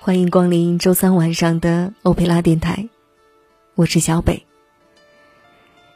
[0.00, 2.88] 欢迎光临周三晚上的欧佩拉电台，
[3.74, 4.46] 我是小北。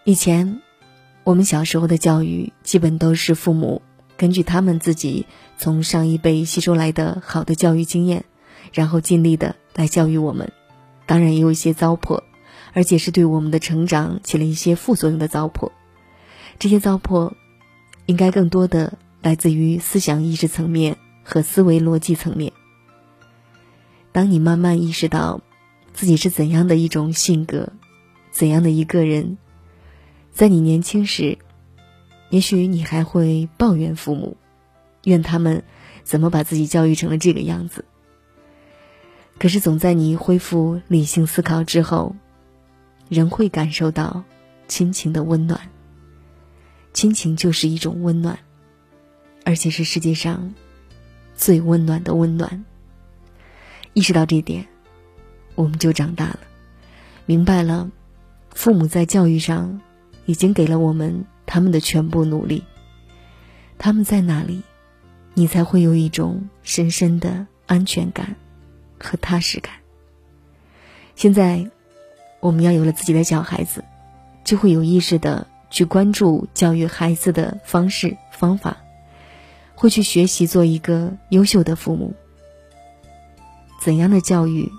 [0.04, 0.60] 以前，
[1.24, 3.80] 我们小时候的教育基本都是父母
[4.18, 5.26] 根据他们自己
[5.56, 8.26] 从上一辈吸收来的好的教育经验，
[8.74, 10.52] 然后尽力的来教育我们。
[11.06, 12.22] 当然也有一些糟粕，
[12.74, 15.72] 而且是对我们的成长起了一些副作用的糟粕。
[16.58, 17.32] 这些糟粕，
[18.04, 22.52] 应该更多的来自于思想意识层面和思维逻辑层面。
[24.12, 25.40] 当你慢慢意识到
[25.94, 27.72] 自己是怎样的一种性格，
[28.30, 29.38] 怎样的一个人，
[30.30, 31.38] 在你年轻时，
[32.30, 34.36] 也许你还会抱怨父母，
[35.04, 35.64] 怨他们
[36.02, 37.84] 怎么把自己教育成了这个样子。
[39.38, 42.14] 可是，总在你恢复理性思考之后，
[43.08, 44.24] 仍会感受到
[44.68, 45.60] 亲情的温暖。
[46.92, 48.38] 亲情就是一种温暖，
[49.44, 50.54] 而且是世界上
[51.34, 52.64] 最温暖的温暖。
[53.94, 54.66] 意识到这点，
[55.54, 56.38] 我们就长大了，
[57.26, 57.90] 明白了，
[58.50, 59.80] 父母在教育上
[60.24, 62.64] 已经给了我们他们的全部努力。
[63.78, 64.62] 他们在哪里，
[65.34, 68.36] 你才会有一种深深的安全感
[68.98, 69.74] 和踏实感。
[71.14, 71.70] 现在，
[72.40, 73.84] 我们要有了自己的小孩子，
[74.44, 78.78] 就会有意识的去关注教育孩子的方式方法，
[79.74, 82.14] 会去学习做一个优秀的父母。
[83.82, 84.72] 怎样的教育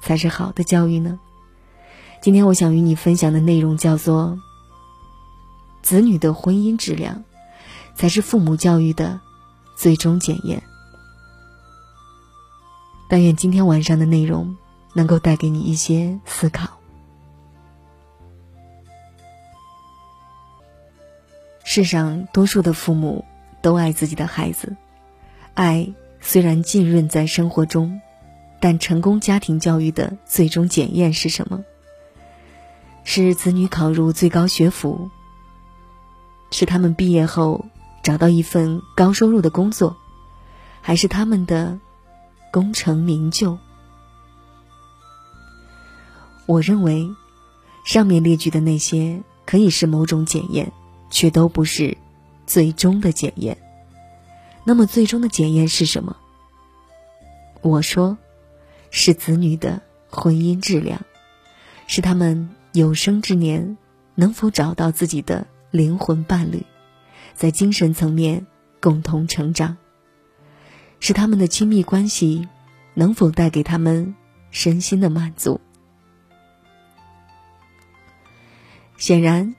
[0.00, 1.18] 才是好的教育呢？
[2.20, 4.38] 今天我想与你分享的内容叫做
[5.82, 7.24] “子女的婚姻质量
[7.96, 9.20] 才是父母教育的
[9.74, 10.62] 最终检验”。
[13.10, 14.56] 但愿今天晚上的内容
[14.94, 16.78] 能够带给你一些思考。
[21.64, 23.24] 世上多数的父母
[23.62, 24.76] 都爱自己的孩子，
[25.54, 28.00] 爱虽然浸润在生活中。
[28.62, 31.64] 但成功家庭教育的最终检验是什么？
[33.02, 35.10] 是子女考入最高学府，
[36.52, 37.66] 是他们毕业后
[38.04, 39.96] 找到一份高收入的工作，
[40.80, 41.80] 还是他们的
[42.52, 43.58] 功成名就？
[46.46, 47.10] 我认为，
[47.84, 50.70] 上面列举的那些可以是某种检验，
[51.10, 51.98] 却都不是
[52.46, 53.58] 最终的检验。
[54.62, 56.16] 那么，最终的检验是什么？
[57.60, 58.16] 我说。
[58.94, 61.00] 是子女的婚姻质量，
[61.86, 63.78] 是他们有生之年
[64.14, 66.64] 能否找到自己的灵魂伴侣，
[67.34, 68.46] 在精神层面
[68.80, 69.78] 共同成长，
[71.00, 72.46] 是他们的亲密关系
[72.92, 74.14] 能否带给他们
[74.50, 75.58] 身心的满足。
[78.98, 79.54] 显然，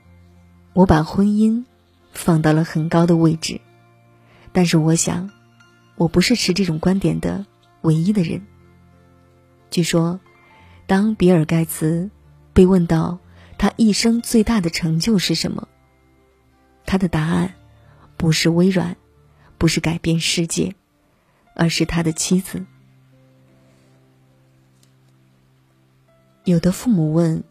[0.74, 1.64] 我把婚姻
[2.12, 3.60] 放到了很高的位置，
[4.52, 5.28] 但是我想，
[5.96, 7.44] 我不是持这种观点的
[7.82, 8.40] 唯一的人。
[9.70, 10.20] 据说，
[10.86, 12.10] 当比尔·盖茨
[12.52, 13.18] 被问到
[13.58, 15.68] 他一生最大的成就是什么，
[16.86, 17.54] 他的答案
[18.16, 18.96] 不是微软，
[19.58, 20.74] 不是改变世界，
[21.54, 22.64] 而是他的妻子。
[26.44, 27.42] 有的父母问：“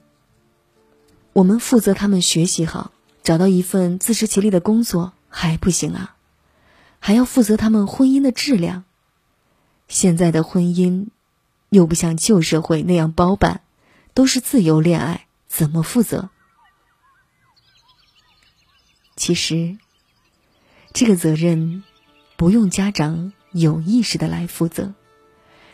[1.33, 2.91] 我们负责他们学习好，
[3.23, 6.15] 找到一份自食其力的工作还不行啊？
[6.99, 8.85] 还要负责他们婚姻的质量？
[9.87, 11.07] 现在的婚姻。”
[11.73, 13.61] 又不像旧社会那样包办，
[14.13, 16.29] 都是自由恋爱，怎么负责？
[19.15, 19.79] 其实，
[20.93, 21.83] 这个责任
[22.37, 24.93] 不用家长有意识的来负责，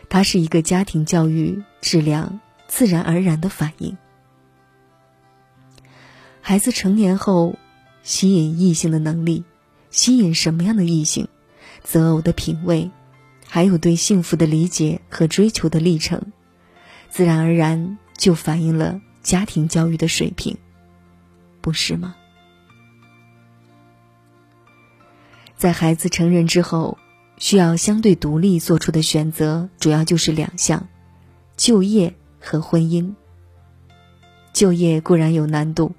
[0.07, 2.39] 它是一个家庭教育质量
[2.69, 3.97] 自然而然的反应。
[6.39, 7.57] 孩子成年后，
[8.03, 9.43] 吸引异性的能力，
[9.91, 11.27] 吸引什么样的异性，
[11.83, 12.89] 择偶的品味。
[13.51, 16.31] 还有对幸福的理解和追求的历程，
[17.09, 20.55] 自然而然就反映了家庭教育的水平，
[21.59, 22.15] 不是吗？
[25.57, 26.99] 在孩子成人之后，
[27.39, 30.87] 需要相对独立做出的选择，主要就是两项：
[31.57, 33.15] 就业和婚姻。
[34.53, 35.95] 就业固然有难度，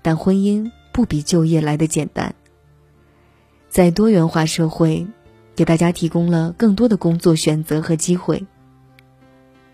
[0.00, 2.36] 但婚姻不比就业来的简单。
[3.68, 5.08] 在多元化社会。
[5.56, 8.44] 给大家提供了更多的工作选择和机会。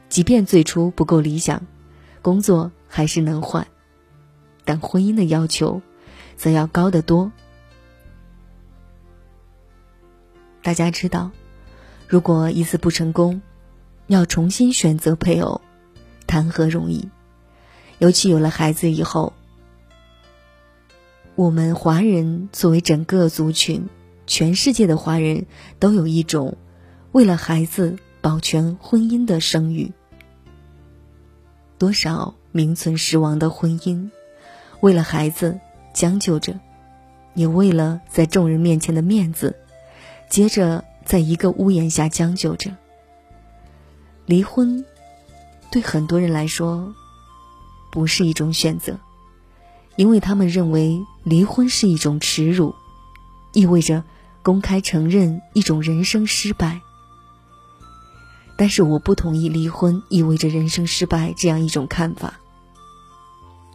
[0.09, 1.67] 即便最初不够理想，
[2.21, 3.67] 工作还是能换，
[4.65, 5.81] 但婚姻的要求
[6.37, 7.33] 则要高得多。
[10.63, 11.31] 大家知道，
[12.09, 13.41] 如果一次不成功，
[14.09, 15.61] 要重新选择配偶，
[16.27, 17.09] 谈何容易？
[17.99, 19.33] 尤其有了孩子以后，
[21.37, 23.89] 我们华人作为整个族群。
[24.31, 25.45] 全世界的华人
[25.81, 26.57] 都有一种
[27.11, 29.91] 为了孩子保全婚姻的声誉。
[31.79, 34.09] 多少名存实亡的婚姻，
[34.83, 35.59] 为了孩子
[35.93, 36.55] 将就着，
[37.35, 39.57] 也为了在众人面前的面子，
[40.29, 42.71] 接着在一个屋檐下将就着。
[44.27, 44.85] 离婚，
[45.73, 46.95] 对很多人来说，
[47.91, 48.97] 不是一种选择，
[49.97, 52.73] 因为他们认为离婚是一种耻辱，
[53.53, 54.05] 意味着
[54.43, 56.81] 公开承认一种人生失败。
[58.57, 62.35] 但是我不同意离婚意味着人生失败这样一种看法。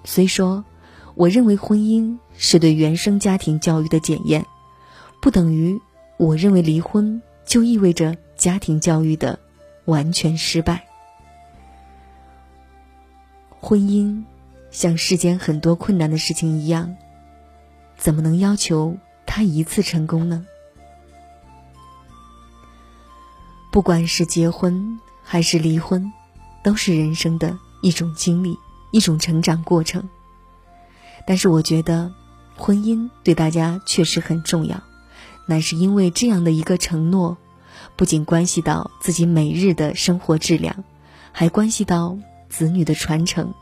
[0.03, 0.63] 虽说，
[1.15, 4.45] 我认为婚姻是对原生家庭教育的检验，
[5.21, 5.81] 不等于
[6.17, 9.39] 我认为离婚就意味着家庭教育的
[9.85, 10.85] 完全失败。
[13.59, 14.23] 婚姻
[14.69, 16.95] 像世间很多困难的事情一样，
[17.97, 18.95] 怎么能要求
[19.25, 20.45] 他一次成功呢？
[23.75, 26.13] 不管是结婚还是离婚，
[26.63, 28.57] 都是人生的一种经历，
[28.91, 30.07] 一种成长过程。
[31.27, 32.13] 但是我觉得，
[32.55, 34.81] 婚姻对大家确实很重要，
[35.45, 37.35] 乃是因为这样的一个承诺，
[37.97, 40.85] 不仅关系到自己每日的生活质量，
[41.33, 42.17] 还关系到
[42.47, 43.53] 子女的传承。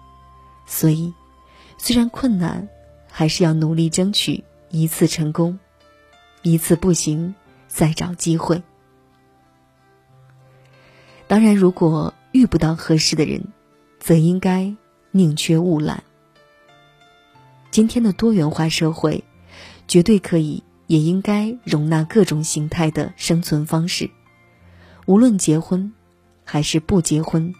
[0.67, 1.11] 所以，
[1.79, 2.69] 虽然困难，
[3.09, 5.57] 还是要努力争取一次成功，
[6.43, 7.33] 一次不行，
[7.67, 8.61] 再找机会。
[11.33, 13.43] 当然，如果遇不到合适的人，
[13.99, 14.71] 则应该
[15.09, 16.03] 宁缺毋滥。
[17.71, 19.23] 今天的多元化社会，
[19.87, 24.11] 绝对可以，也应该容纳各种形态的生存方式。
[25.07, 25.91] 无论结婚
[26.43, 27.55] 还是不结婚，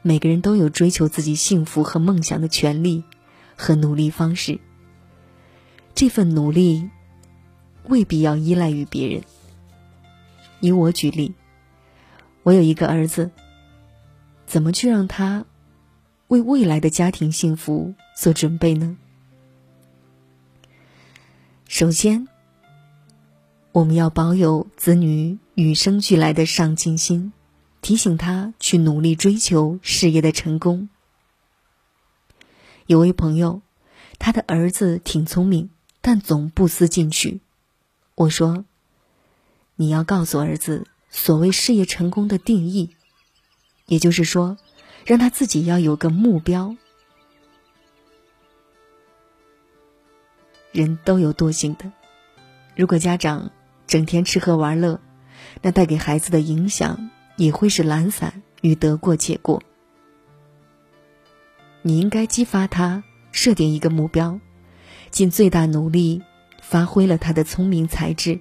[0.00, 3.04] 每个人都有追求自己幸福和梦想的权利
[3.56, 4.58] 和努力方式。
[5.94, 6.88] 这份努力
[7.88, 9.22] 未必要依赖于别人。
[10.60, 11.34] 以我举例。
[12.46, 13.32] 我有一个儿子，
[14.46, 15.44] 怎么去让他
[16.28, 18.96] 为未来的家庭幸福做准备呢？
[21.66, 22.28] 首先，
[23.72, 27.32] 我们要保有子女与生俱来的上进心，
[27.82, 30.88] 提醒他去努力追求事业的成功。
[32.86, 33.60] 有位朋友，
[34.20, 35.68] 他的儿子挺聪明，
[36.00, 37.40] 但总不思进取。
[38.14, 38.64] 我说
[39.74, 42.90] ：“你要告诉儿子。”所谓事业成功的定义，
[43.86, 44.58] 也就是说，
[45.04, 46.76] 让他自己要有个目标。
[50.72, 51.90] 人都有惰性的，
[52.74, 53.50] 如果家长
[53.86, 55.00] 整天吃喝玩乐，
[55.62, 59.62] 那带给孩子的影响也会是懒散与得过且过。
[61.80, 64.38] 你应该激发他设定一个目标，
[65.10, 66.20] 尽最大努力
[66.60, 68.40] 发挥了他的聪明才智。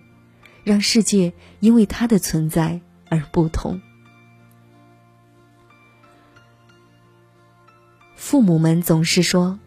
[0.65, 1.31] 让世界
[1.62, 3.79] 因为他的存在而不同。
[8.15, 9.59] 父母们总是说，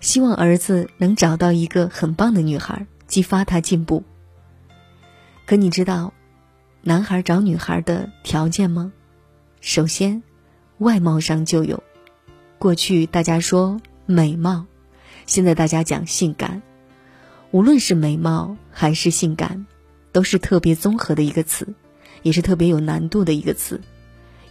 [0.00, 4.02] 希望儿子能找到一个很棒的女孩，激发他进步。
[5.46, 6.12] 可你知道，
[6.82, 8.92] 男孩找女孩的条件吗？
[9.60, 10.22] 首先，
[10.78, 11.82] 外貌上就有。
[12.58, 14.66] 过去大家说美貌，
[15.26, 16.62] 现在大家讲性感。
[17.52, 19.66] 无论是美貌还是性感。
[20.12, 21.66] 都是特别综合的一个词，
[22.22, 23.80] 也是特别有难度的一个词，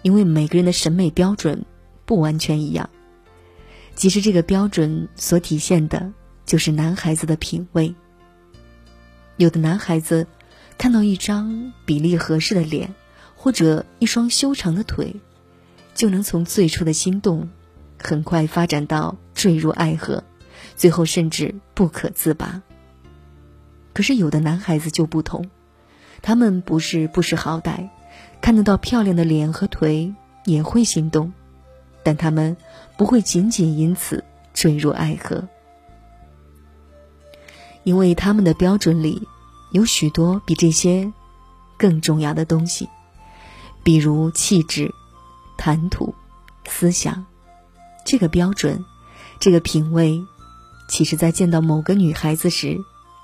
[0.01, 1.65] 因为每个人的审美标准
[2.05, 2.89] 不完全一样。
[3.95, 6.12] 其实这个标准所体现的，
[6.45, 7.93] 就是男孩子的品味。
[9.38, 10.27] 有的男孩子
[10.77, 12.93] 看到一张比例合适的脸，
[13.36, 15.15] 或者一双修长的腿，
[15.93, 17.50] 就能从最初的心动，
[18.01, 20.24] 很快发展到坠入爱河，
[20.75, 22.62] 最后甚至不可自拔。
[23.93, 25.50] 可是有的男孩子就不同，
[26.21, 27.89] 他们不是不识好歹，
[28.41, 30.13] 看得到漂亮的脸和腿
[30.45, 31.33] 也会心动，
[32.03, 32.55] 但他们
[32.98, 35.48] 不会仅仅因此坠入爱河，
[37.83, 39.27] 因为他们的标准里
[39.71, 41.12] 有许多比这些
[41.77, 42.88] 更重要的东西，
[43.83, 44.93] 比如气质、
[45.57, 46.15] 谈吐、
[46.65, 47.25] 思想。
[48.03, 48.83] 这个标准，
[49.39, 50.24] 这个品味，
[50.88, 52.79] 其实在见到某个女孩子时。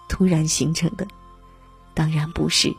[0.08, 1.08] 突然形成的，
[1.94, 2.76] 当然不是，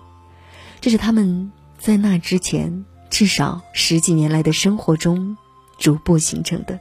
[0.81, 5.37] 这是他们在那之前至少十几年来的生活中
[5.79, 6.81] 逐步形成的，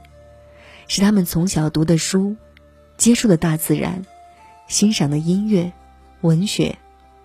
[0.88, 2.36] 是他们从小读的书、
[2.96, 4.04] 接触的大自然、
[4.66, 5.72] 欣赏的音乐、
[6.20, 6.78] 文学、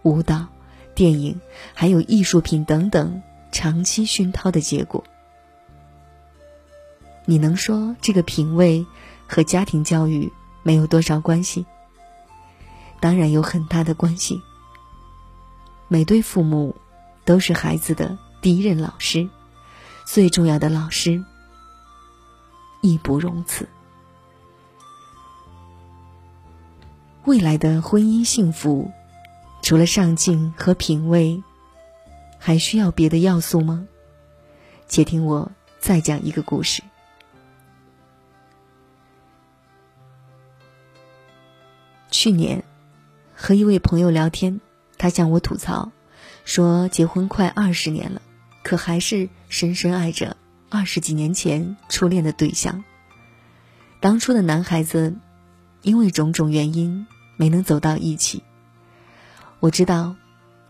[0.03, 0.47] 舞蹈、
[0.95, 1.39] 电影，
[1.73, 5.03] 还有艺术品等等长期熏陶的结果。
[7.25, 8.85] 你能说这个品味
[9.27, 11.65] 和家庭教育没有多少关系？
[13.03, 14.41] 当然有很大的关系。
[15.89, 16.73] 每对父母
[17.25, 19.29] 都是孩子的第一任老师，
[20.05, 21.21] 最重要的老师，
[22.79, 23.67] 义不容辞。
[27.25, 28.89] 未来的婚姻幸福，
[29.61, 31.43] 除了上进和品味，
[32.39, 33.85] 还需要别的要素吗？
[34.87, 36.81] 且听我再讲一个故事。
[42.09, 42.63] 去年，
[43.45, 44.61] 和一位朋友聊天，
[44.97, 45.91] 他向我吐槽，
[46.45, 48.21] 说结婚快二十年了，
[48.63, 50.37] 可还是深深爱着
[50.69, 52.85] 二十几年前初恋的对象。
[53.99, 55.17] 当初的男孩子，
[55.81, 58.41] 因为种种原因没能走到一起。
[59.59, 60.15] 我知道，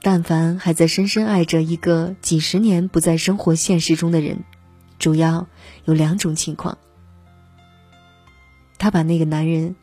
[0.01, 4.43] 但凡还在深深爱着一个几十年不在生活现实中的人，
[4.97, 5.45] 主要
[5.85, 6.79] 有两种情况：
[8.79, 9.75] 他把那个男人。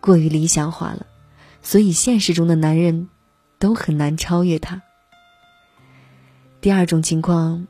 [0.00, 1.06] 过于理想化了，
[1.62, 3.08] 所以现实中的男人，
[3.58, 4.82] 都很难超越他。
[6.60, 7.66] 第二种情况，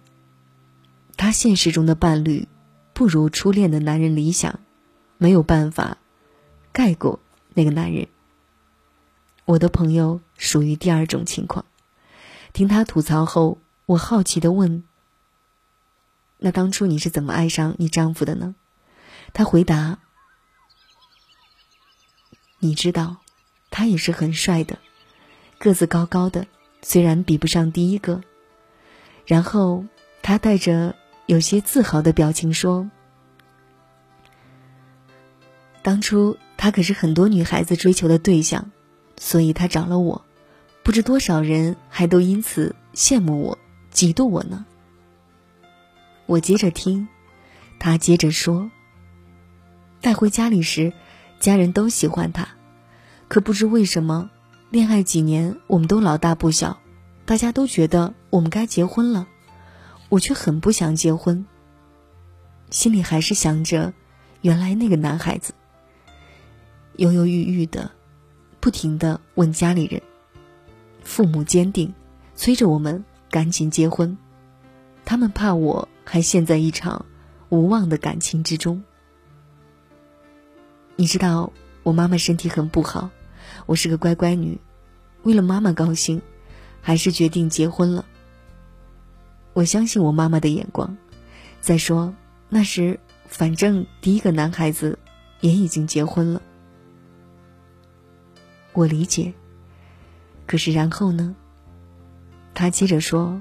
[1.17, 2.49] 他现实中的伴侣，
[2.93, 4.61] 不如初恋的男人理想，
[5.19, 5.99] 没有办法
[6.73, 7.21] 盖过
[7.55, 8.09] 那个男人。
[9.45, 11.65] 我的朋友属于第二种情况。
[12.53, 14.85] 听他吐槽后，我好奇的问
[16.39, 18.55] ：“那当初你是怎么爱上你丈夫的呢？”
[19.33, 19.99] 他回答。
[22.59, 23.22] 你知道，
[23.73, 24.79] 他也是很帅的，
[25.59, 26.47] 个子高高的，
[26.83, 28.21] 虽然比不上第一个。
[29.27, 29.85] 然后
[30.23, 30.95] 他带着
[31.27, 32.89] 有些自豪的表情说
[35.83, 38.71] ：“当初他可是很多女孩子追求的对象，
[39.19, 40.25] 所以他找了我，
[40.85, 43.59] 不知多少人还都因此羡慕我、
[43.93, 44.65] 嫉妒我呢。”
[46.27, 47.09] 我接着听，
[47.81, 48.71] 他接着说
[50.01, 50.93] ：“带回家里时。”
[51.43, 52.47] 家人都喜欢他，
[53.33, 54.29] 可不知为什么，
[54.69, 56.79] 恋爱几年我们都老大不小，
[57.25, 59.27] 大家都觉得我们该结婚了，
[60.11, 61.47] 我却很不想结婚。
[62.69, 63.95] 心里还是想着
[64.43, 65.55] 原来那个男孩子，
[66.97, 67.91] 犹犹豫豫的，
[68.61, 70.03] 不停的问家里人，
[71.03, 71.91] 父母坚定，
[72.35, 74.15] 催着我们赶紧结婚，
[75.07, 77.07] 他们怕我还陷在一场
[77.49, 78.85] 无望的感情之中。
[80.97, 81.51] 你知道
[81.83, 83.09] 我妈妈身体很不好，
[83.67, 84.59] 我是个乖乖女，
[85.23, 86.21] 为了妈妈高兴，
[86.81, 88.05] 还是决定结婚了。
[89.53, 90.97] 我相信我妈妈的眼光。
[91.61, 92.15] 再说
[92.49, 94.99] 那时，反正第一个男孩子
[95.41, 96.43] 也已经结婚了。
[98.73, 99.33] 我理解。
[100.47, 101.35] 可是然后呢？
[102.55, 103.41] 他接着说：“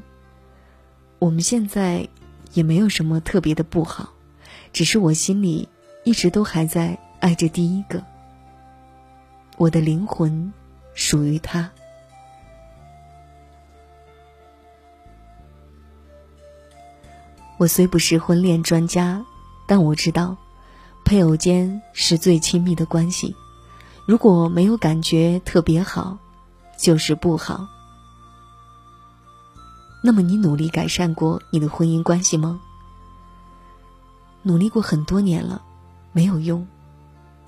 [1.19, 2.07] 我们现在
[2.53, 4.13] 也没有什么特别的不好，
[4.71, 5.67] 只是我心里
[6.03, 8.03] 一直都还在。”爱着第一个，
[9.57, 10.51] 我的灵魂
[10.93, 11.69] 属于他。
[17.57, 19.23] 我虽不是婚恋专家，
[19.67, 20.35] 但我知道，
[21.05, 23.35] 配偶间是最亲密的关系。
[24.07, 26.17] 如果没有感觉特别好，
[26.75, 27.67] 就是不好。
[30.03, 32.59] 那么，你努力改善过你的婚姻关系吗？
[34.41, 35.61] 努力过很多年了，
[36.13, 36.67] 没有用。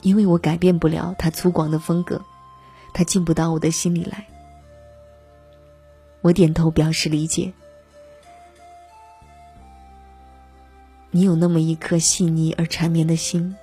[0.04, 2.22] 因为我改变不了他粗犷的风格，
[2.94, 4.28] 他进不到我的心里来。
[6.22, 7.54] 我点头表示理解。
[11.10, 13.56] 你有那么一颗细腻而缠绵的心，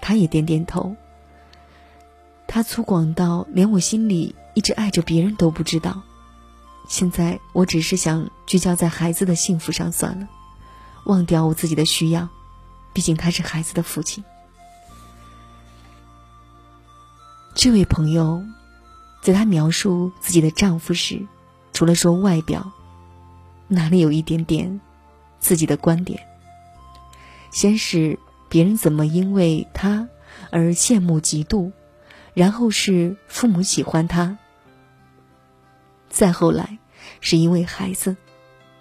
[0.00, 0.94] 他也点点头。
[2.46, 6.02] 他粗犷到连我心里一直爱着别人都不知道。
[6.88, 10.28] 现在我只是想聚焦在孩子的幸福上算了，
[11.04, 12.28] 忘掉我自己的需要，
[12.92, 14.24] 毕竟他是孩子的父亲。
[17.58, 18.44] 这位朋友，
[19.20, 21.26] 在她描述自己的丈夫时，
[21.72, 22.70] 除了说外表，
[23.66, 24.80] 哪里有一点点
[25.40, 26.24] 自己的观点？
[27.50, 28.16] 先是
[28.48, 30.08] 别人怎么因为他
[30.52, 31.72] 而羡慕嫉妒，
[32.32, 34.38] 然后是父母喜欢他，
[36.08, 36.78] 再后来
[37.20, 38.16] 是因为孩子，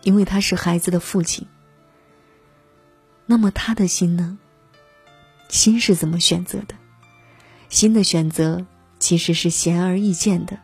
[0.04, 1.48] 因为他是孩子的父亲。
[3.26, 4.38] 那么他的心呢？
[5.50, 6.76] 心是怎么选择的？
[7.70, 8.66] 新的选择
[9.00, 10.58] 其实是显而易见的，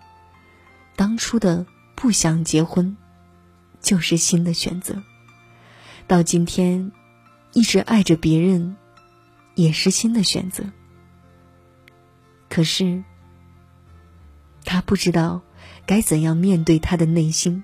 [0.95, 2.95] 当初的不想结婚，
[3.81, 4.95] 就是新的选择；
[6.07, 6.91] 到今天，
[7.51, 8.75] 一直爱着别人，
[9.55, 10.63] 也是新的选择。
[12.49, 13.03] 可是，
[14.63, 15.41] 他不知道
[15.85, 17.63] 该怎样面对他的内心，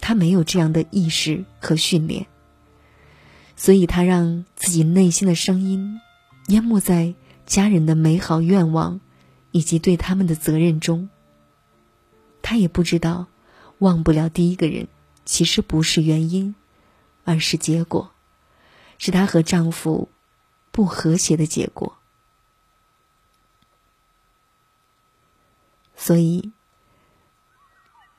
[0.00, 2.26] 他没有这样的意识和训练，
[3.54, 6.00] 所以他让自己内心的声音
[6.48, 7.14] 淹没在。
[7.48, 9.00] 家人的美好愿望，
[9.52, 11.08] 以及对他们的责任中，
[12.42, 13.26] 他也不知道，
[13.78, 14.86] 忘不了第一个人，
[15.24, 16.54] 其实不是原因，
[17.24, 18.10] 而是结果，
[18.98, 20.10] 是她和丈夫
[20.70, 21.96] 不和谐的结果。
[25.96, 26.52] 所以，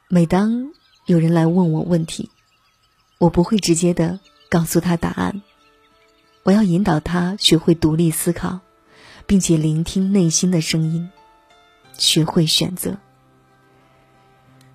[0.08, 0.72] 每当
[1.06, 2.32] 有人来问我问题，
[3.20, 4.20] 我不会直接的
[4.50, 5.44] 告诉他答案。
[6.42, 8.62] 我要引导他学会独立思考，
[9.30, 11.08] 并且聆听内心的声音，
[11.96, 12.98] 学会选择。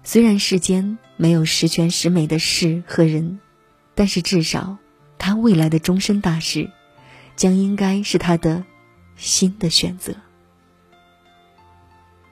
[0.05, 3.41] 虽然世间没有十全十美的事和人，
[3.97, 4.79] 但是至少，
[5.19, 6.71] 他未来的终身大事，
[7.35, 8.65] 将应该是他的
[9.17, 10.15] 新的选择。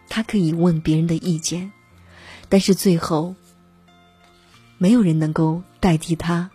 [0.08, 1.72] 他可以问别人的意见，
[2.48, 3.34] 但是最后，
[4.78, 6.52] 没有人能够代替他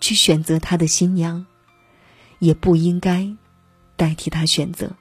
[0.00, 1.46] 去选择他的新娘，
[2.40, 3.34] 也不应该
[3.98, 4.92] 代替他选择，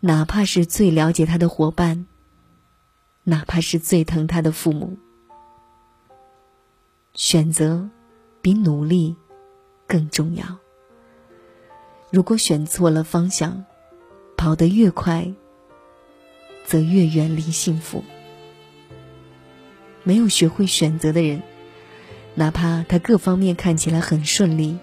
[0.00, 2.06] 哪怕是最了解他的伙伴，
[3.24, 4.98] 哪怕是最疼他的父母。
[7.14, 7.88] 选择
[8.42, 9.16] 比努力
[9.86, 10.44] 更重要。
[12.10, 13.64] 如果选错了方向，
[14.36, 15.32] 跑得越快。
[16.64, 18.04] 则越远离幸福。
[20.04, 21.42] 没有学会选择的人，
[22.36, 24.78] 哪怕他各方面看起来很顺利，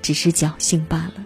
[0.00, 1.25] 只是侥幸罢了。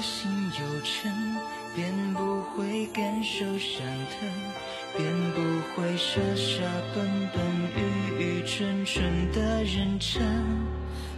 [0.00, 1.10] 心有诚
[1.74, 4.28] 便不会感受伤疼
[4.96, 5.40] 便不
[5.74, 6.62] 会傻傻
[6.94, 7.42] 笨笨
[7.76, 10.22] 愚愚蠢蠢的认真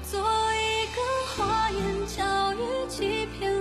[0.03, 1.01] 做一个
[1.37, 3.60] 花言巧语欺骗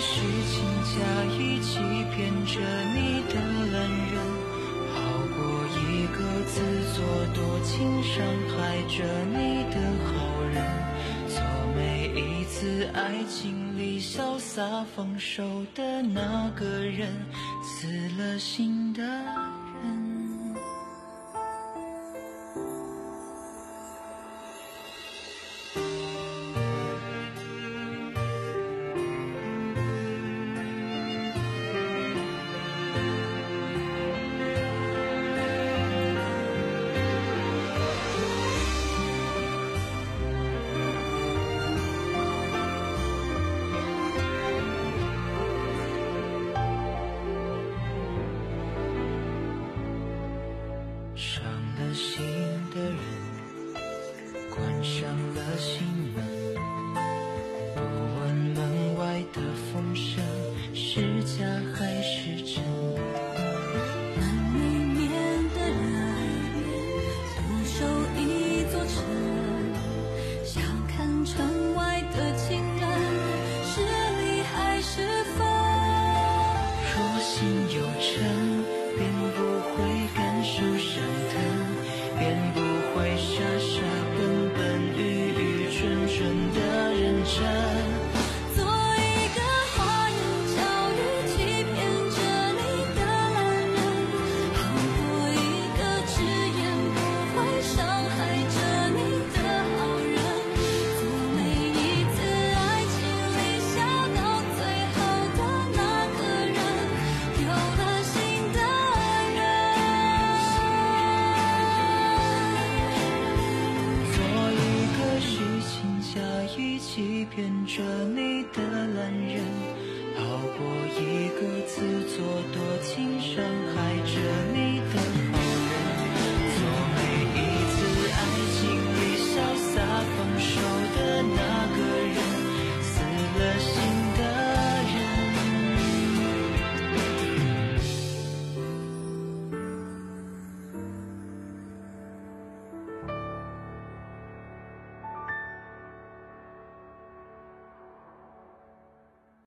[0.00, 1.78] 虚情假意欺
[2.14, 2.60] 骗着
[2.94, 3.34] 你的
[3.72, 4.14] 男人
[4.94, 4.96] 好
[5.34, 5.38] 过
[5.74, 6.62] 一个自
[6.94, 10.88] 作多情伤害着你的好人。
[11.26, 11.42] 做
[11.74, 15.42] 每一次爱情里潇洒放手
[15.74, 17.08] 的那个人
[17.62, 19.02] 死了心的